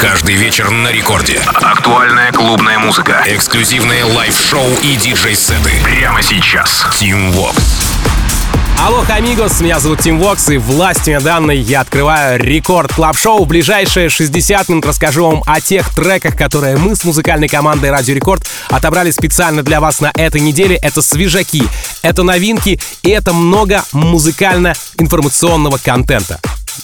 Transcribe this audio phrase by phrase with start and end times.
[0.00, 1.40] Каждый вечер на рекорде.
[1.60, 3.24] Актуальная клубная музыка.
[3.26, 5.72] Эксклюзивные live-шоу и диджей-сеты.
[5.82, 6.86] Прямо сейчас.
[6.92, 7.60] Tim Vox.
[8.80, 13.48] Алло, amigos, меня зовут Тим Вокс, и властью данной я открываю Record Club Show В
[13.48, 18.48] ближайшие 60 минут расскажу вам о тех треках, которые мы с музыкальной командой Радио Рекорд
[18.70, 20.76] отобрали специально для вас на этой неделе.
[20.76, 21.64] Это свежаки,
[22.02, 26.38] это новинки и это много музыкально-информационного контента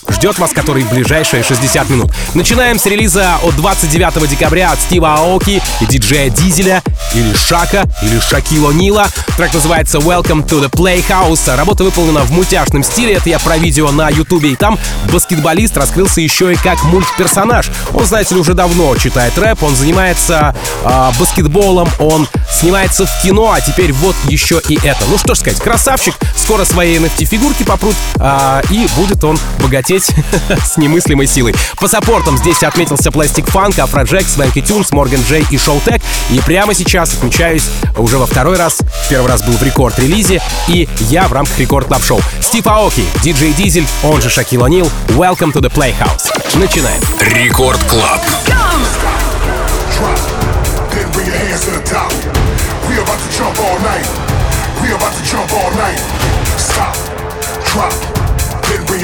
[0.08, 2.10] ждет вас, который в ближайшие 60 минут.
[2.34, 6.82] Начинаем с релиза от 29 декабря от Стива Аоки и диджея Дизеля,
[7.14, 9.06] или Шака, или Шакило Нила.
[9.36, 11.54] Трек называется Welcome to the Playhouse.
[11.56, 14.78] Работа выполнена в мультяшном стиле, это я про видео на ютубе, и там
[15.12, 17.70] баскетболист раскрылся еще и как мультперсонаж.
[17.92, 23.52] Он, знаете ли, уже давно читает рэп, он занимается э, баскетболом, он снимается в кино,
[23.52, 25.04] а теперь вот еще и это.
[25.10, 29.38] Ну что ж сказать, красавчик, скоро свои NFT-фигурки попрут, э, и будет он
[29.84, 30.10] богатеть
[30.64, 31.54] с немыслимой силой.
[31.76, 36.02] По саппортам здесь отметился Plastic Funk, Afrojack, Swanky Tunes, Morgan J и Showtek.
[36.30, 37.64] И прямо сейчас отмечаюсь
[37.96, 38.78] уже во второй раз.
[39.08, 43.52] Первый раз был в рекорд-релизе, и я в рамках Record Club Show Стив Аоки, DJ
[43.52, 44.90] Diesel, он же Шакил О'Нил.
[45.08, 46.30] Welcome to the Playhouse.
[46.58, 47.00] Начинаем.
[47.20, 48.20] Record Club.
[49.90, 50.18] Drop.
[50.90, 51.24] Then bring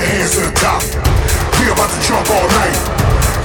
[0.00, 0.80] your hands to the top.
[1.60, 2.76] We about to jump all night.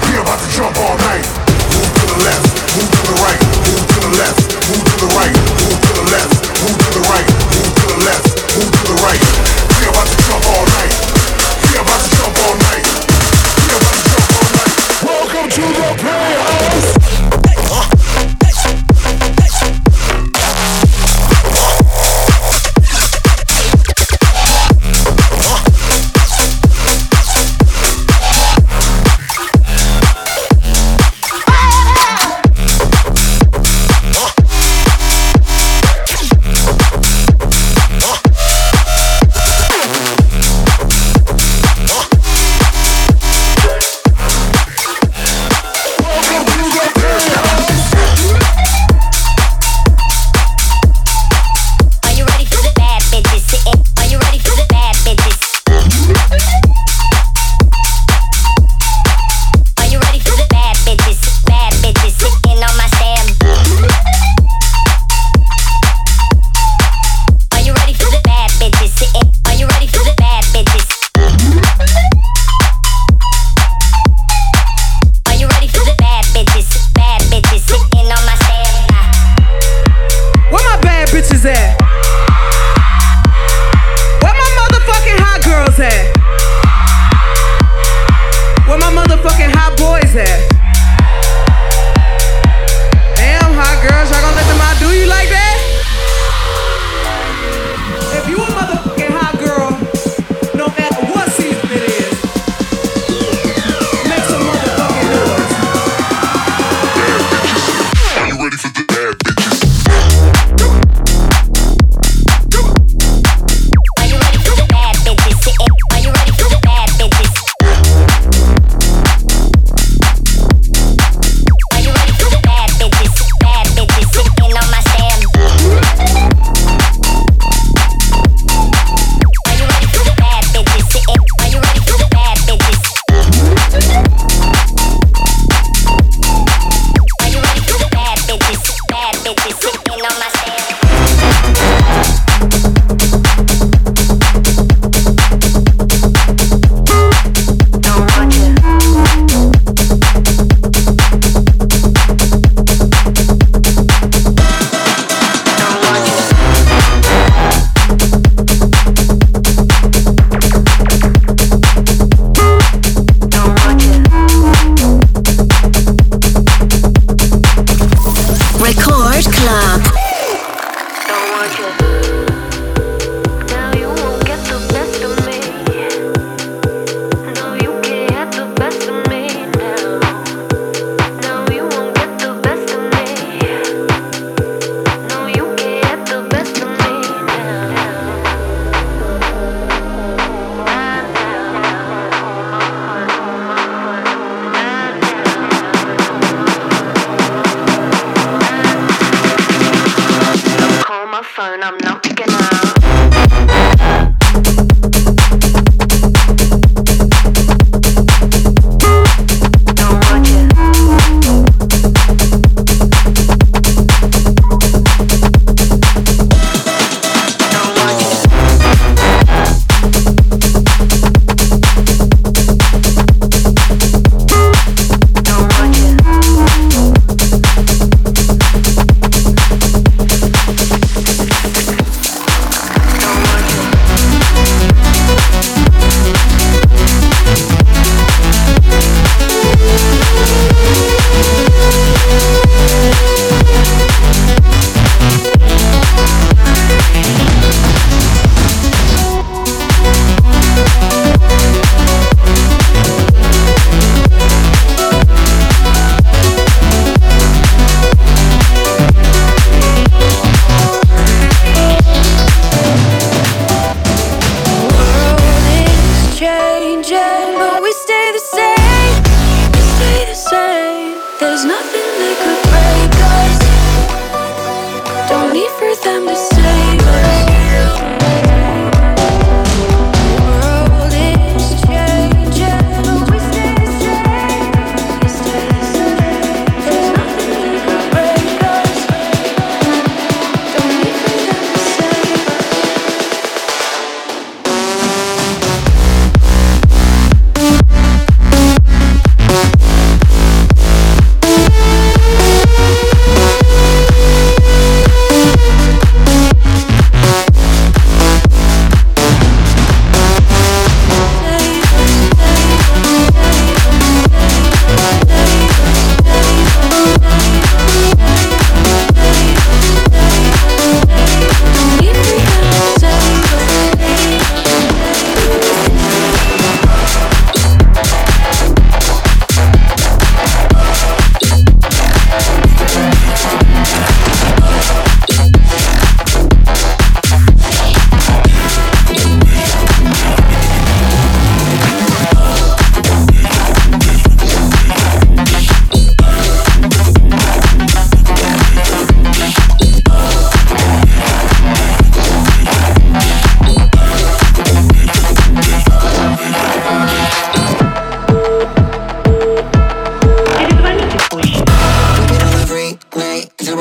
[0.08, 1.26] We about to jump all night.
[1.68, 4.40] Move to the left, move to the right, move to the left,
[4.72, 6.32] move to the right, move to the left,
[6.64, 9.22] move to the right, move to the left, move to the right.
[9.76, 10.95] We about to jump all night.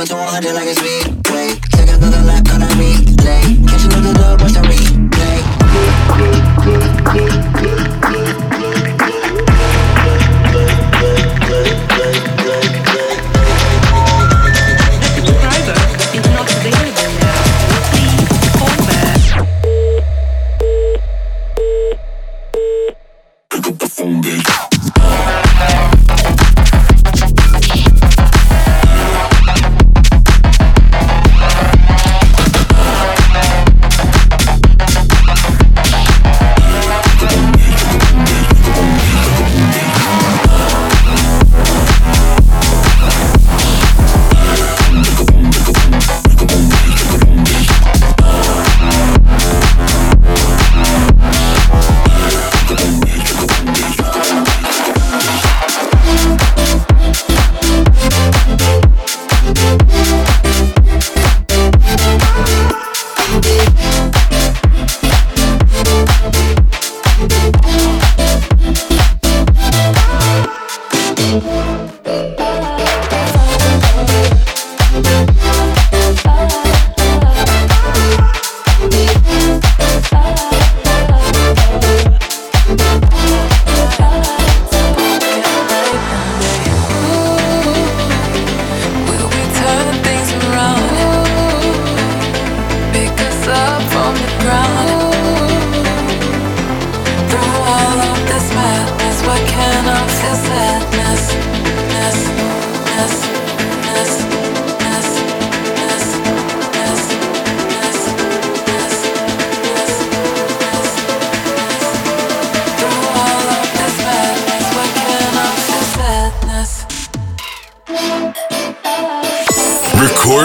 [0.09, 1.24] going 200 like it's sweet.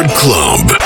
[0.08, 0.79] Club.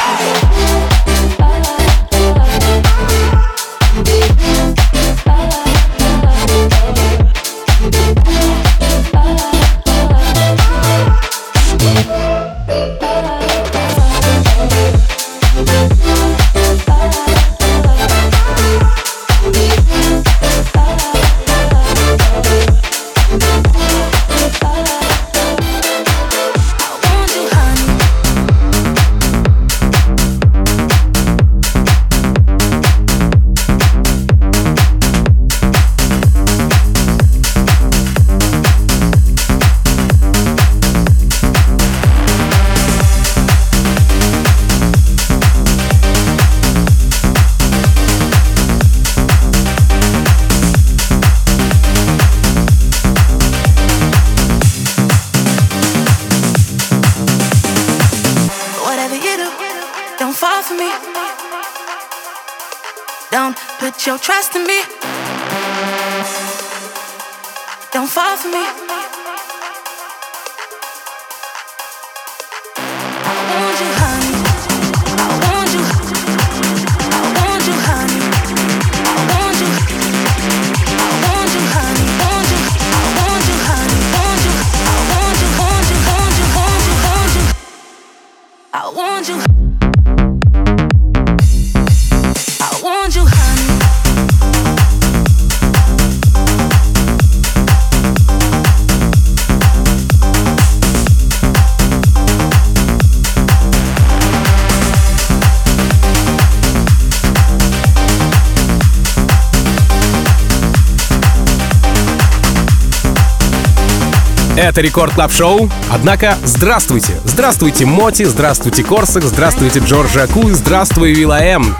[114.57, 115.69] Это Record Club Show.
[115.91, 117.15] Однако, здравствуйте.
[117.25, 121.77] Здравствуйте, MOTi, здравствуйте, Corsak, здравствуйте, Джорджи Аку, здравствуй, Вилла М.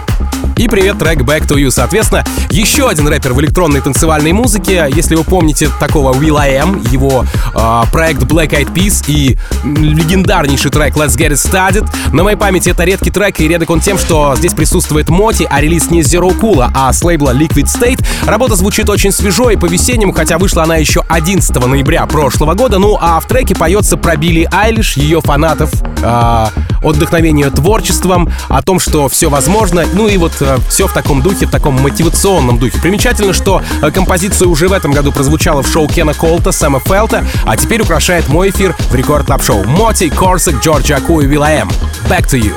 [0.57, 1.69] И привет, трек Back to You.
[1.69, 4.87] Соответственно, еще один рэпер в электронной танцевальной музыке.
[4.89, 10.71] Если вы помните такого Will I Am, его э, проект Black Eyed Peas и легендарнейший
[10.71, 11.89] трек Let's Get It Started.
[12.13, 15.59] На моей памяти это редкий трек, и редок он тем, что здесь присутствует MOTi, а
[15.59, 18.01] релиз не Zero Cool, а с лейбла Liquid State.
[18.25, 22.79] Работа звучит очень свежо и по-весеннему, хотя вышла она еще 11 ноября прошлого года.
[22.79, 25.69] Ну а в треке поется про Билли Айлиш, ее фанатов,
[26.01, 26.45] э,
[26.81, 29.83] отдохновению творчеством, о том, что все возможно.
[29.91, 32.79] Ну и вот все в таком духе, в таком мотивационном духе.
[32.79, 37.25] Примечательно, что э, композиция уже в этом году прозвучала в шоу Кена Колта, Сэма Фелта,
[37.45, 39.63] а теперь украшает мой эфир в Record Club Show.
[39.65, 41.69] MOTi, Corsak, Джорджи Аку и Вилла М.
[42.09, 42.53] Back to you.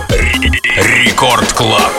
[1.05, 1.93] Record Club.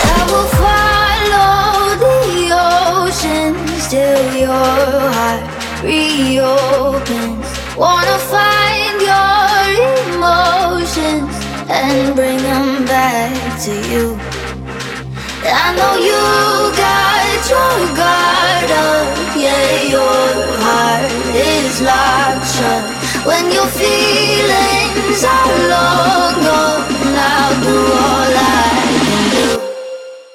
[3.90, 5.42] Till your heart
[5.82, 7.44] reopens.
[7.76, 11.34] Wanna find your emotions
[11.68, 12.86] and bring them
[13.66, 14.29] to you.
[15.42, 16.20] I know you
[16.76, 20.26] got your guard up, yeah, your
[20.60, 22.84] heart is locked shut.
[23.26, 29.60] When your feelings are long gone, I'll do all I can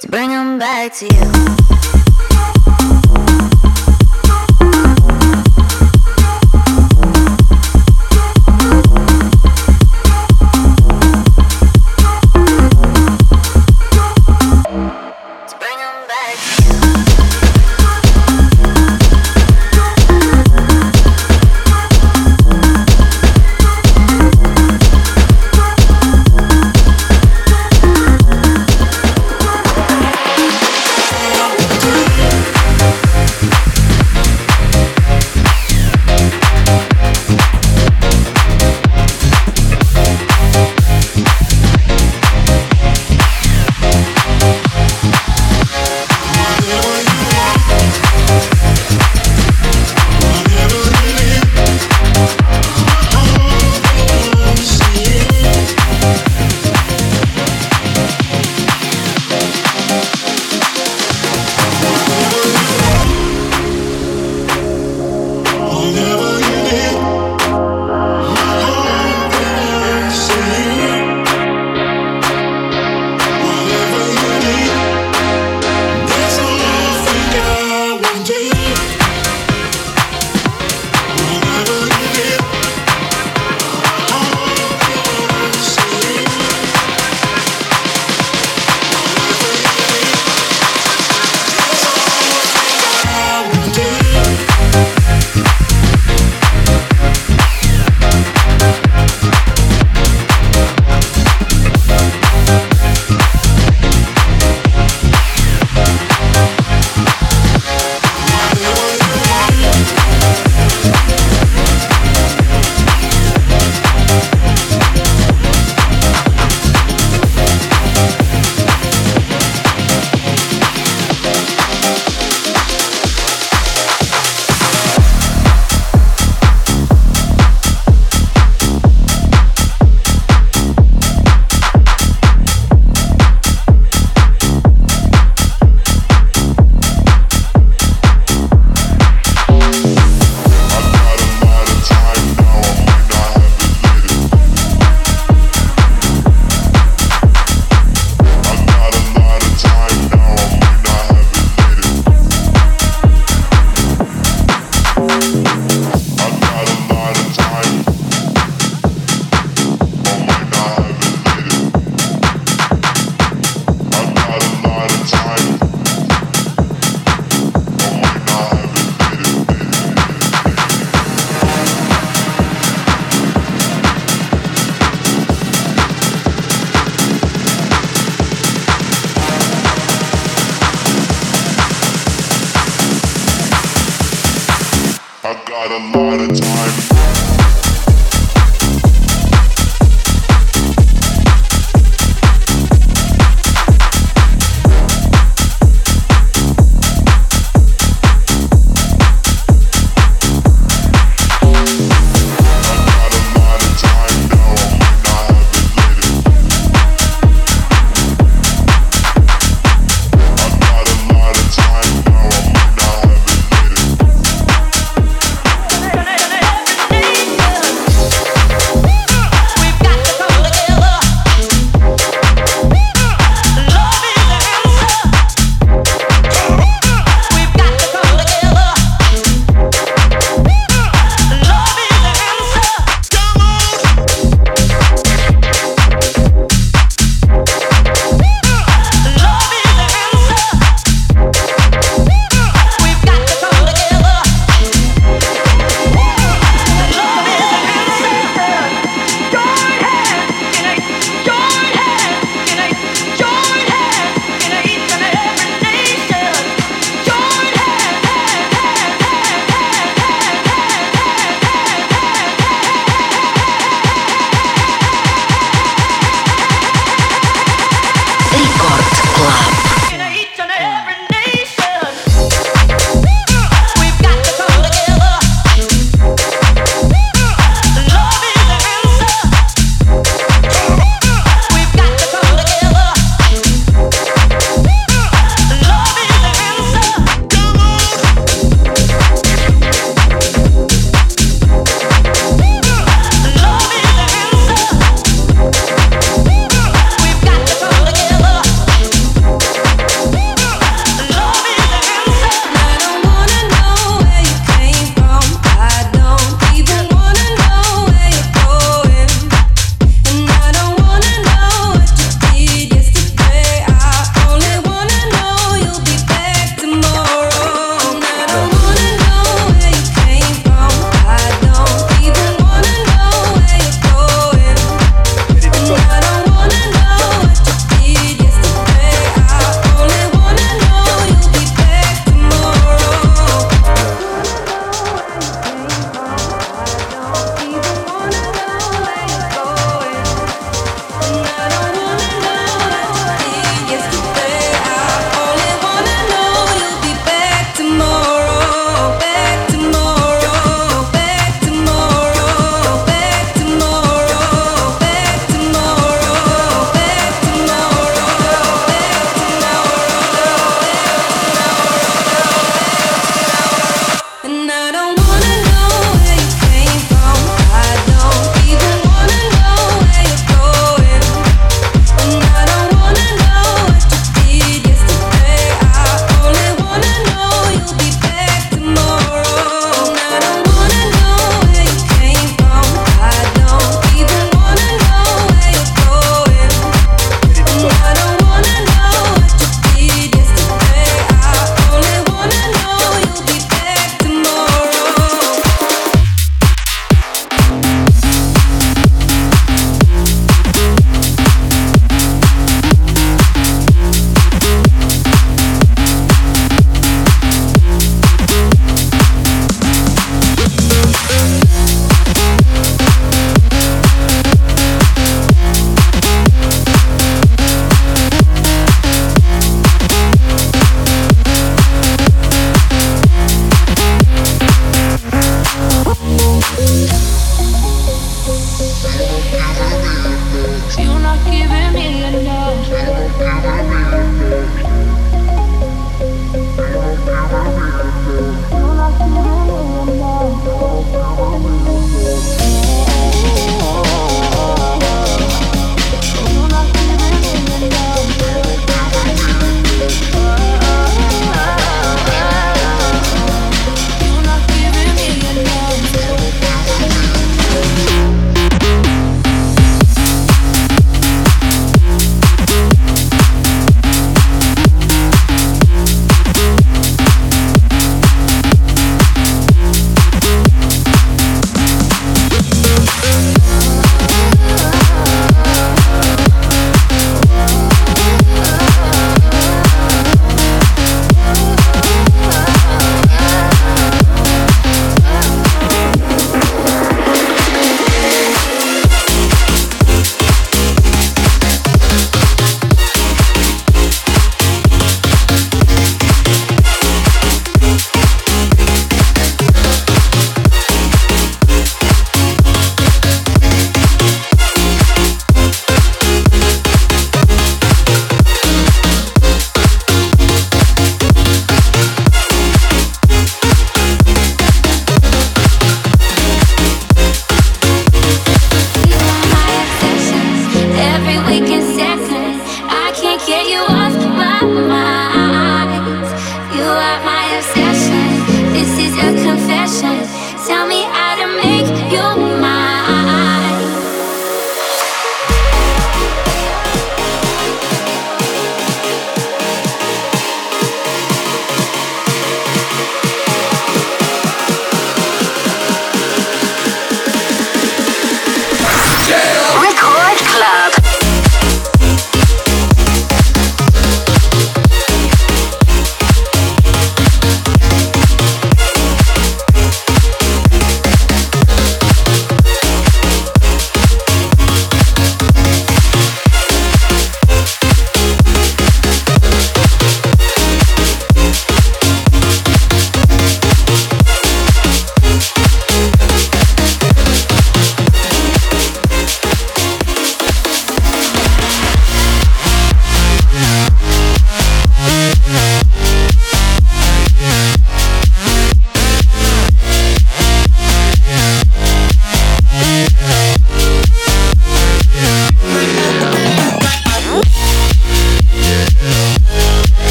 [0.00, 1.79] to bring them back to you.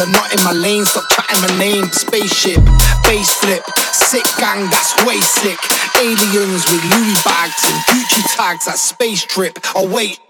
[0.00, 1.84] You're not in my lane, stop chatting my name.
[1.92, 2.56] Spaceship,
[3.04, 5.58] face flip, sick gang, that's way sick.
[5.94, 9.58] Aliens with Louis bags and Gucci tags, that space trip.
[9.74, 10.29] Oh, wait.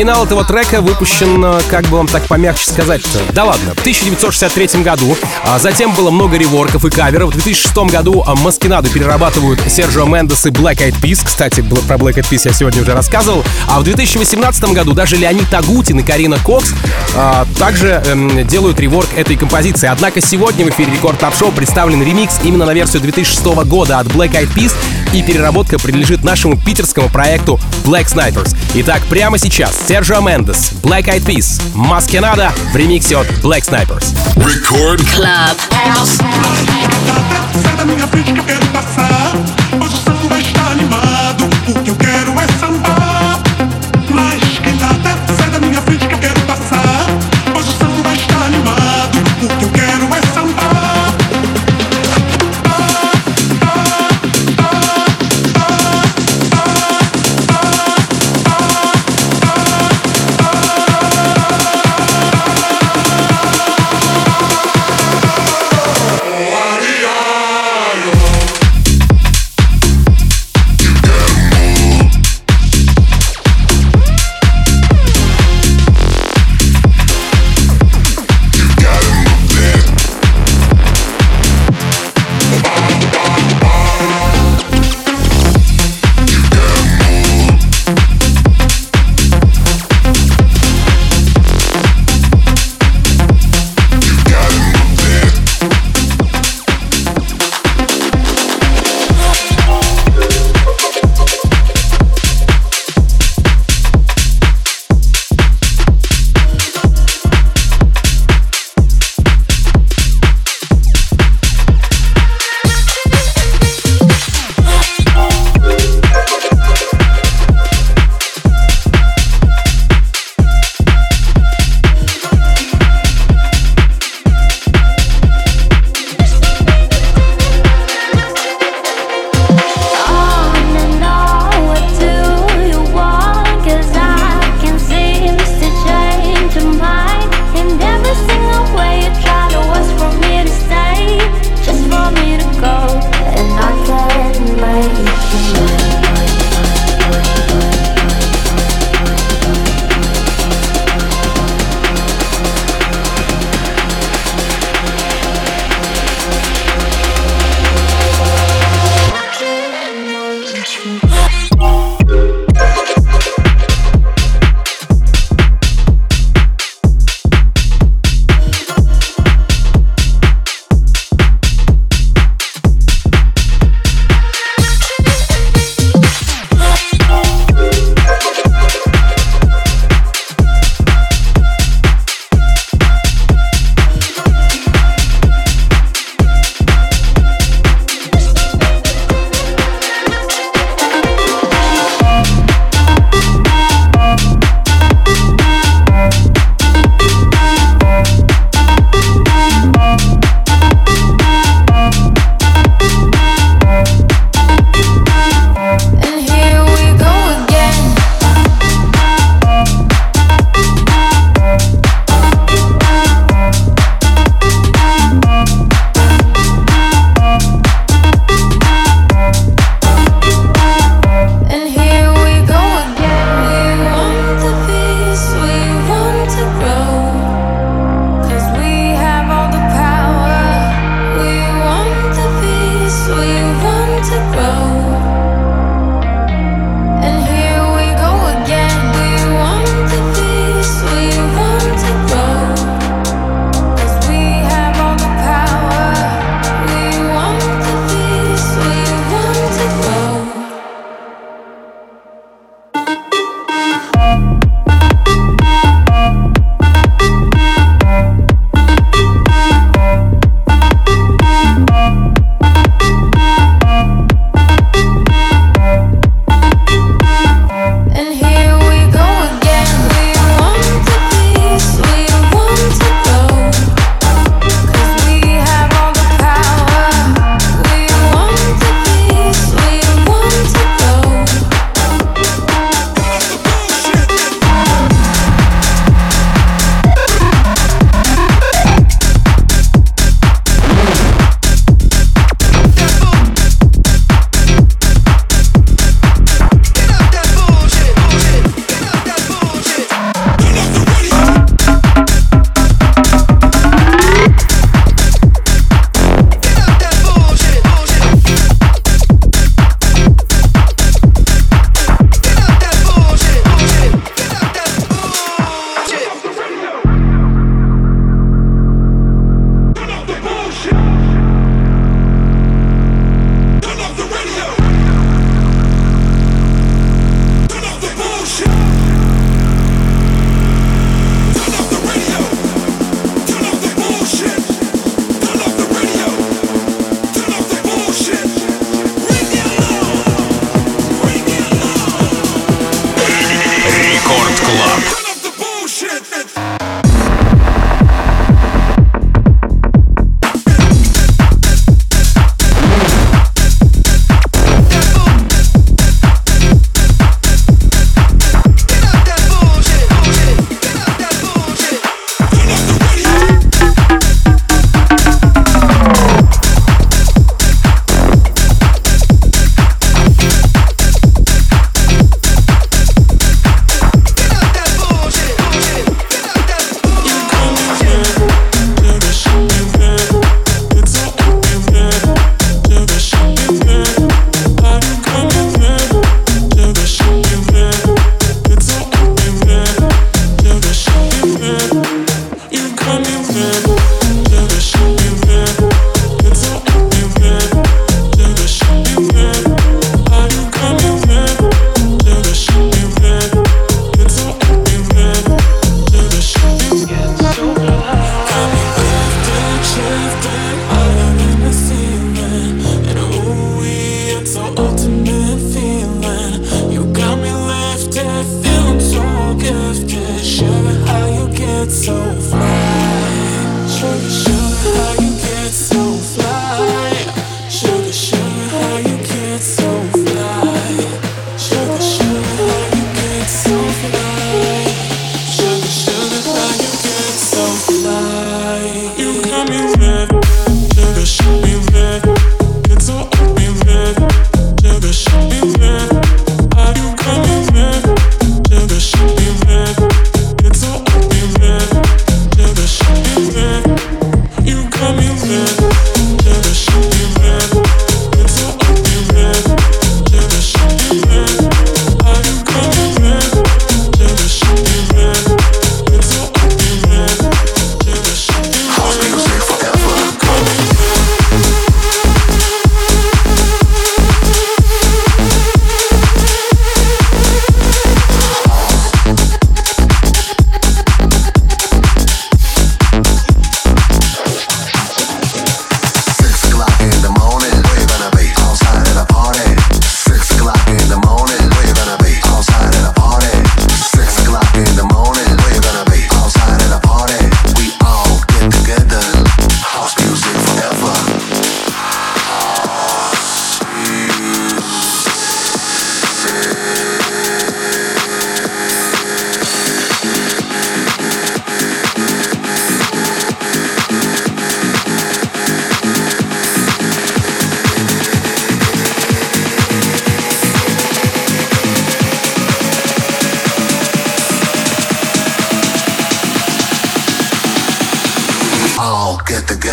[0.00, 3.02] Оригинал этого трека выпущен, э, как бы вам так помягче сказать
[3.34, 5.14] да ладно, в 1963 году.
[5.44, 7.28] А затем было много реворков и каверов.
[7.28, 11.20] В 2006 году а, Mas Que Nada перерабатывают Серджио Мендес и Black Eyed Peas.
[11.22, 13.44] Кстати, про Black Eyed Peas я сегодня уже рассказывал.
[13.68, 16.72] А в 2018 году даже Леонид Агутин и Карина Кокс
[17.14, 19.86] а, также эм, делают реворк этой композиции.
[19.88, 24.06] Однако сегодня в эфире Record Club Show представлен ремикс именно на версию 2006 года от
[24.06, 24.72] Black Eyed Peas,
[25.12, 28.56] и переработка принадлежит нашему питерскому проекту Black Snipers.
[28.74, 34.14] Итак, прямо сейчас Серджио Мендес, Black Eyed Peas, Маскенада в ремиксе от Black Snipers.
[34.36, 36.20] Record Club House.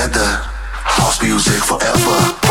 [0.07, 0.41] together.
[0.83, 2.46] House music forever.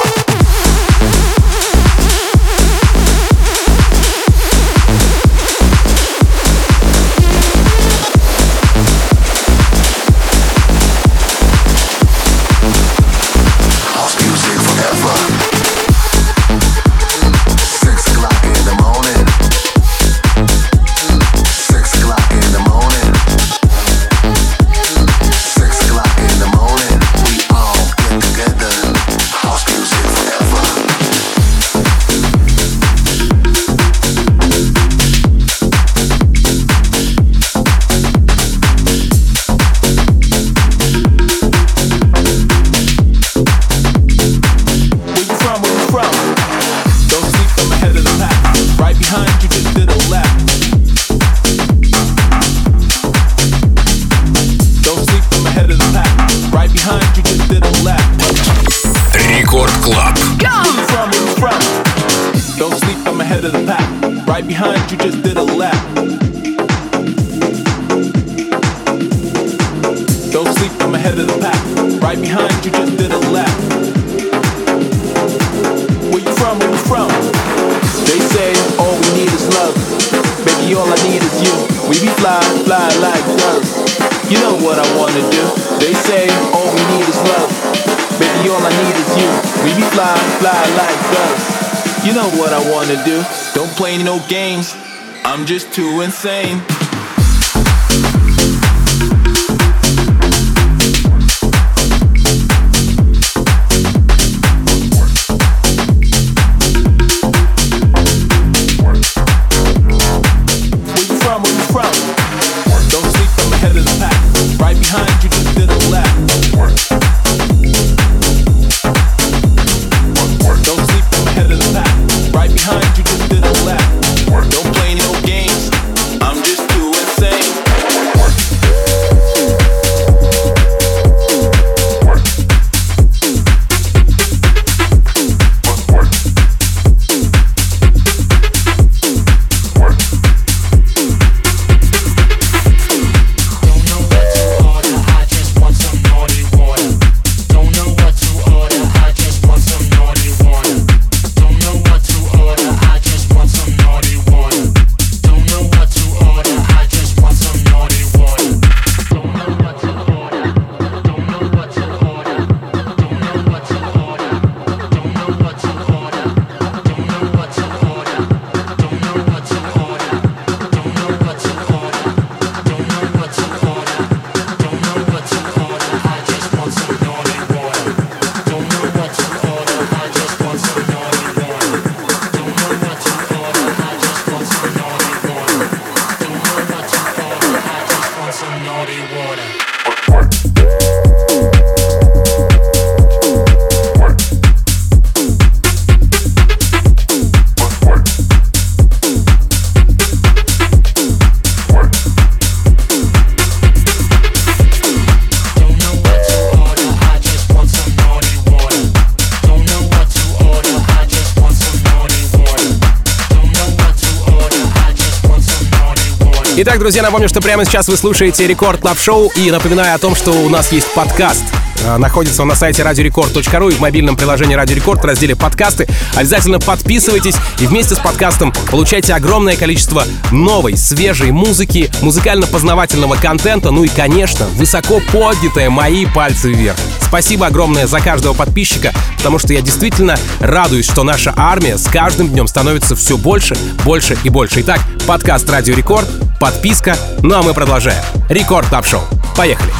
[216.58, 220.14] Итак, друзья, напомню, что прямо сейчас вы слушаете Record Club Show и напоминаю о том,
[220.14, 221.44] что у нас есть подкаст.
[221.84, 225.86] А, находится он на сайте radiorecord.ru и в мобильном приложении Радио Рекорд в разделе «Подкасты».
[226.14, 233.84] Обязательно подписывайтесь и вместе с подкастом получайте огромное количество новой, свежей музыки, музыкально-познавательного контента, ну
[233.84, 236.76] и, конечно, высоко поднятые мои пальцы вверх.
[237.00, 242.28] Спасибо огромное за каждого подписчика, потому что я действительно радуюсь, что наша армия с каждым
[242.28, 244.60] днем становится все больше, больше и больше.
[244.60, 246.08] Итак, подкаст «Радио Рекорд»,
[246.40, 248.02] подписка, ну а мы продолжаем.
[248.28, 249.02] Record Club Show.
[249.36, 249.72] Поехали.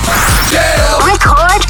[1.01, 1.66] Record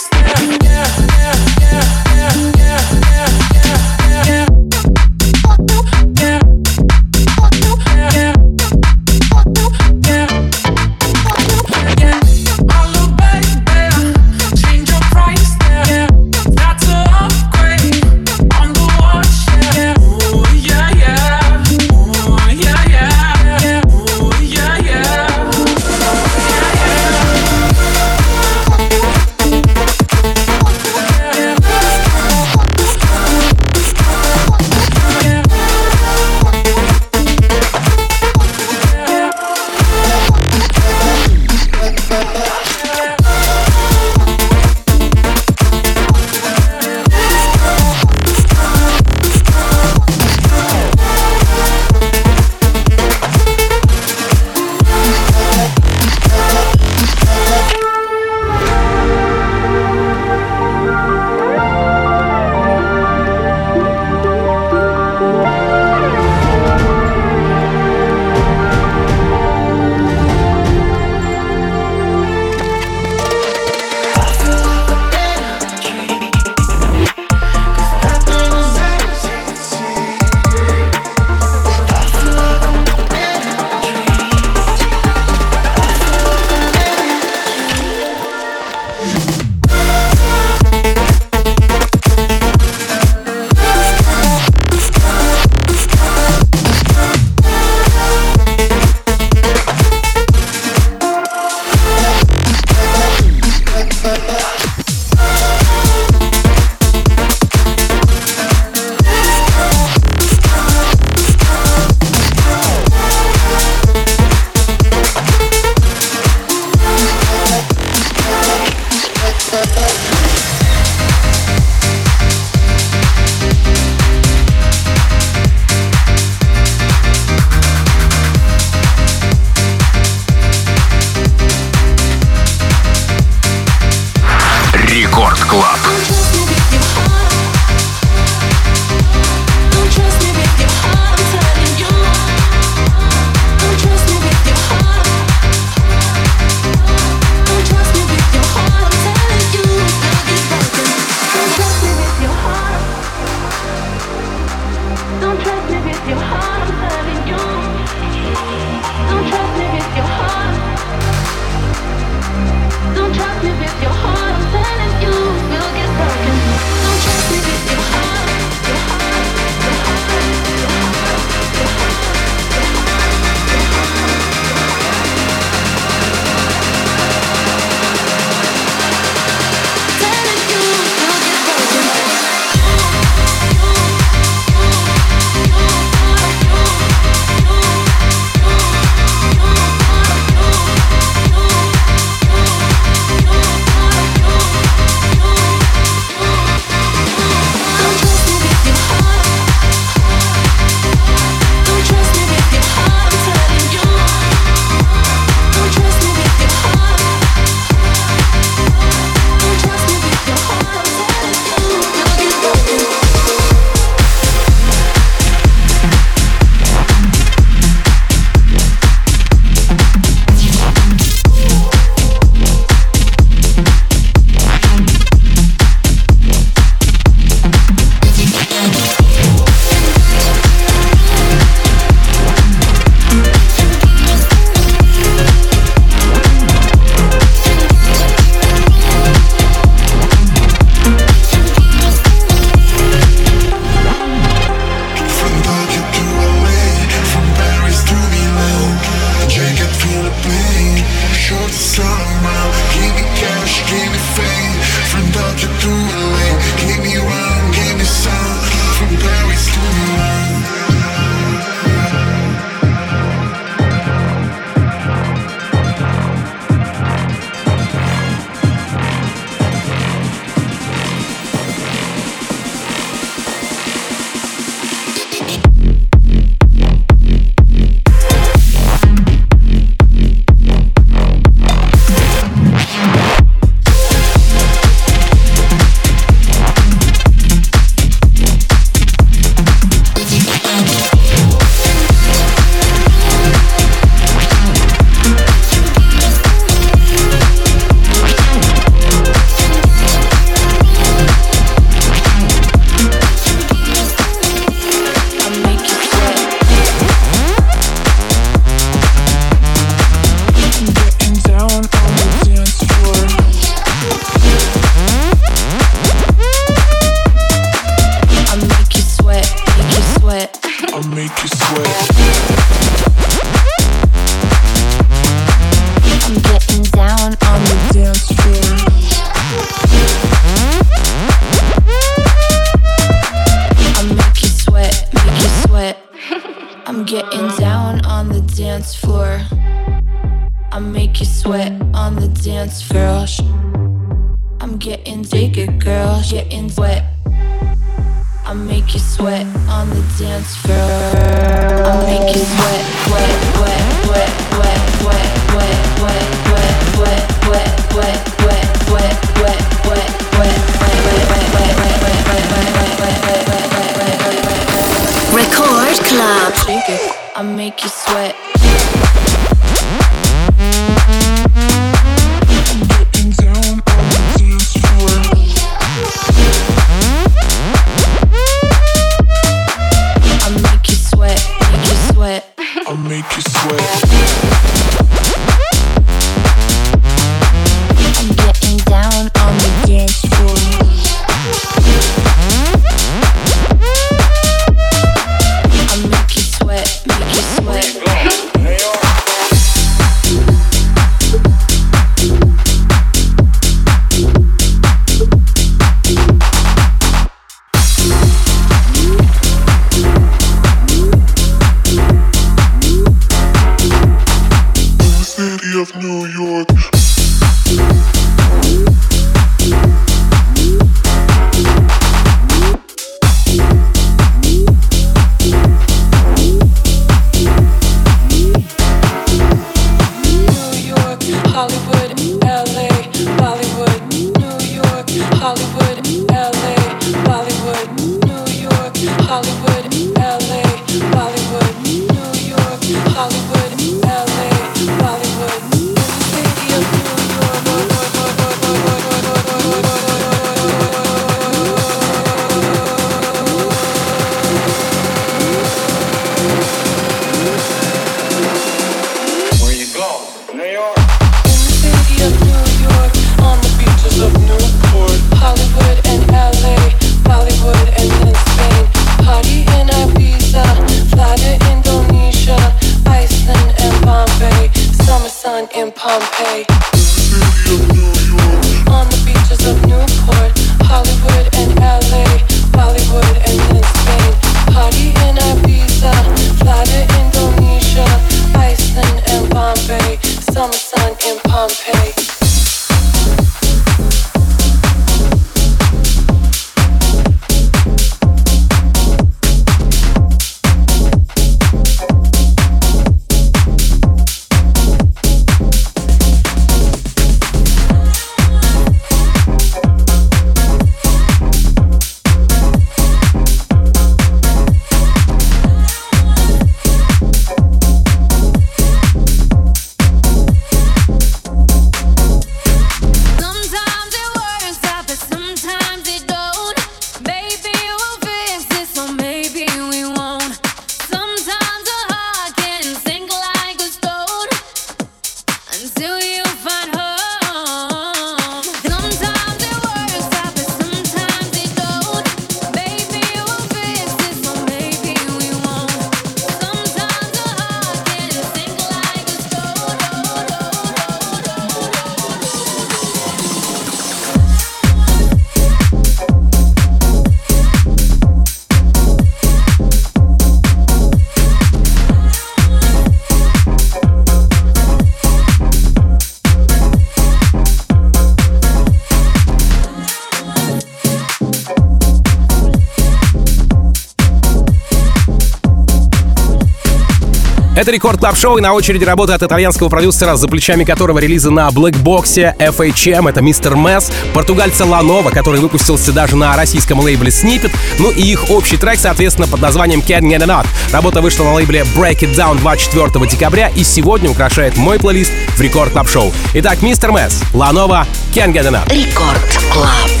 [577.61, 581.29] Это Record Club Show и на очереди работа от итальянского продюсера, за плечами которого релизы
[581.29, 583.07] на блэкбоксе FHM.
[583.07, 587.51] Это Мистер Месс, португальца Ланова, который выпустился даже на российском лейбле Snippet.
[587.77, 590.47] Ну и их общий трек, соответственно, под названием Can't Get Enough.
[590.73, 595.39] Работа вышла на лейбле Break It Down 24 декабря и сегодня украшает мой плейлист в
[595.39, 596.11] Record Club Show.
[596.33, 598.73] Итак, Мистер Месс, Ланова, Can't Get Enough.
[598.73, 600.00] Record Club.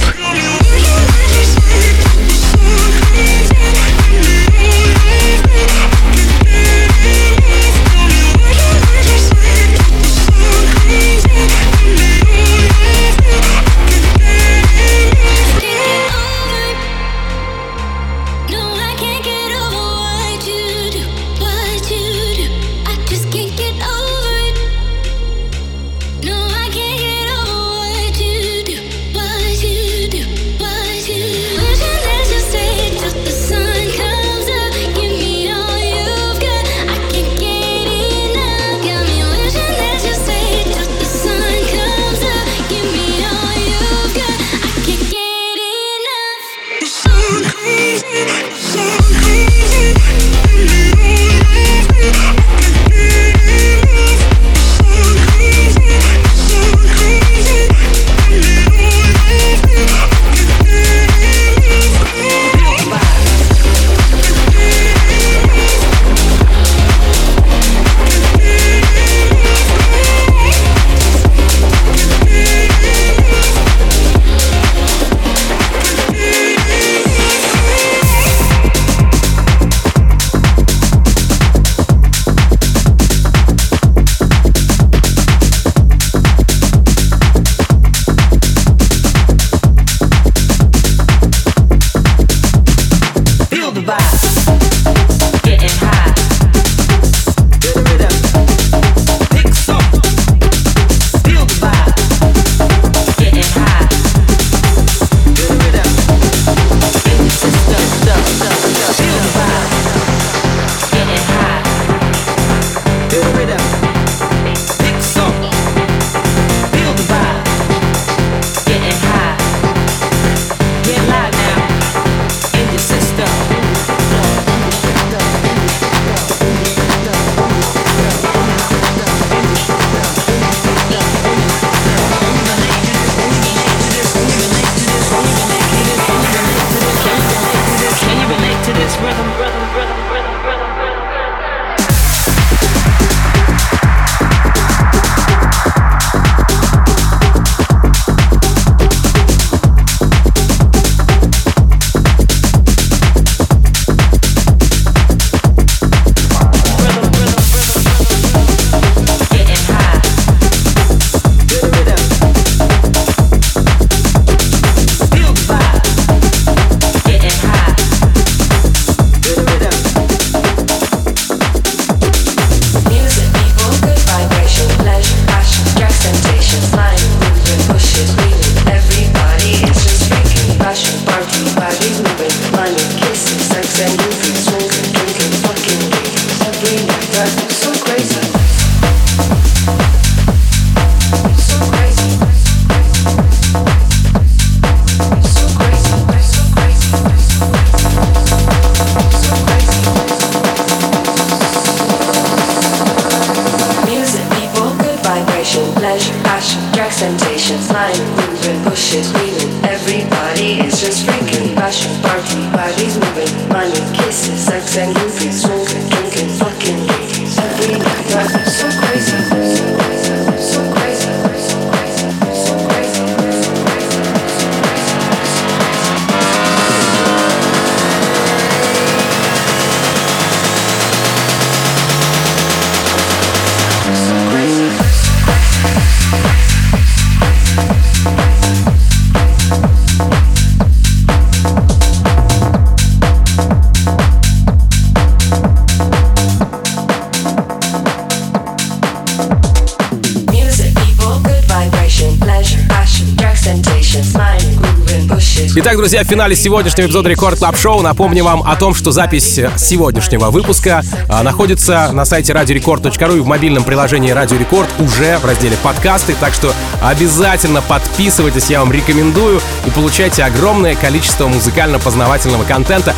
[255.21, 255.30] push.
[255.43, 257.81] Итак, друзья, в финале сегодняшнего эпизода Record Club Show.
[257.81, 263.25] Напомню вам о том, что запись сегодняшнего выпуска а, находится на сайте radiorecord.ru и в
[263.25, 269.41] мобильном приложении Радио Рекорд уже в разделе подкасты, так что обязательно подписывайтесь, я вам рекомендую,
[269.65, 272.93] и получайте огромное количество музыкально-познавательного контента.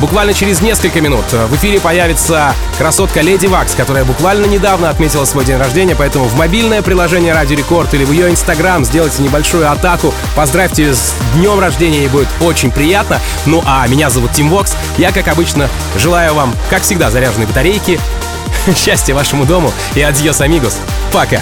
[0.00, 5.44] Буквально через несколько минут в эфире появится красотка Леди Вакс, которая буквально недавно отметила свой
[5.44, 10.14] день рождения, поэтому в мобильное приложение Радио Рекорд или в ее инстаграм сделайте небольшую атаку,
[10.36, 13.20] поздравьте ее с днем рождения, ей будет очень приятно.
[13.46, 17.98] Ну а меня зовут Тим Вокс, я, как обычно, желаю вам, как всегда, заряженной батарейки,
[18.76, 20.78] счастья вашему дому и adiós, amigos.
[21.12, 21.40] Пока.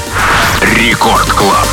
[0.77, 1.67] Record Club.